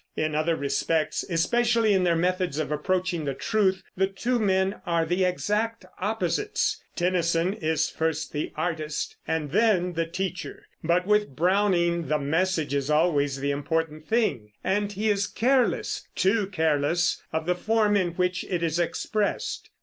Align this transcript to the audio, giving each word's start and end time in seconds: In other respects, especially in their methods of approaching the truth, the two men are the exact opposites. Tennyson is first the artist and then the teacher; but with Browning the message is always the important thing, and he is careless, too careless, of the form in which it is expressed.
In 0.17 0.33
other 0.33 0.55
respects, 0.55 1.23
especially 1.29 1.93
in 1.93 2.03
their 2.03 2.15
methods 2.15 2.57
of 2.57 2.71
approaching 2.71 3.23
the 3.25 3.35
truth, 3.35 3.83
the 3.95 4.07
two 4.07 4.39
men 4.39 4.81
are 4.83 5.05
the 5.05 5.23
exact 5.23 5.85
opposites. 5.99 6.81
Tennyson 6.95 7.53
is 7.53 7.87
first 7.87 8.33
the 8.33 8.51
artist 8.57 9.15
and 9.27 9.51
then 9.51 9.93
the 9.93 10.07
teacher; 10.07 10.63
but 10.83 11.05
with 11.05 11.35
Browning 11.35 12.07
the 12.07 12.17
message 12.17 12.73
is 12.73 12.89
always 12.89 13.39
the 13.41 13.51
important 13.51 14.07
thing, 14.07 14.53
and 14.63 14.91
he 14.91 15.07
is 15.07 15.27
careless, 15.27 16.07
too 16.15 16.47
careless, 16.47 17.21
of 17.31 17.45
the 17.45 17.53
form 17.53 17.95
in 17.95 18.13
which 18.13 18.43
it 18.45 18.63
is 18.63 18.79
expressed. 18.79 19.69